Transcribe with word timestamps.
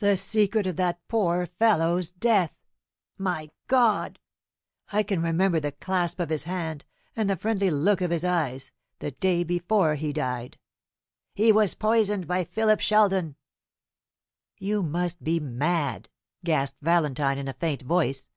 "The 0.00 0.18
secret 0.18 0.66
of 0.66 0.76
that 0.76 1.00
poor 1.08 1.46
fellow's 1.46 2.10
death. 2.10 2.52
My 3.16 3.48
God! 3.68 4.18
I 4.92 5.02
can 5.02 5.22
remember 5.22 5.60
the 5.60 5.72
clasp 5.72 6.20
of 6.20 6.28
his 6.28 6.44
hand, 6.44 6.84
and 7.16 7.30
the 7.30 7.38
friendly 7.38 7.70
look 7.70 8.02
of 8.02 8.10
his 8.10 8.22
eyes, 8.22 8.70
the 8.98 9.12
day 9.12 9.44
before 9.44 9.94
he 9.94 10.12
died. 10.12 10.58
He 11.32 11.52
was 11.52 11.72
poisoned 11.74 12.26
by 12.26 12.44
Philip 12.44 12.80
Sheldon!" 12.80 13.36
"You 14.58 14.82
must 14.82 15.24
be 15.24 15.40
mad!" 15.40 16.10
gasped 16.44 16.82
Valentine, 16.82 17.38
in 17.38 17.48
a 17.48 17.54
faint 17.54 17.80
voice. 17.80 18.28